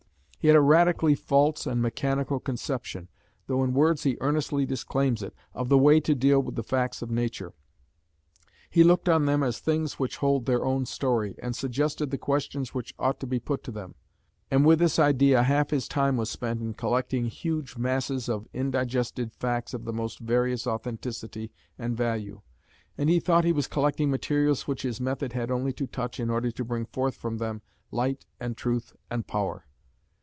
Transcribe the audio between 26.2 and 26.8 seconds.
order to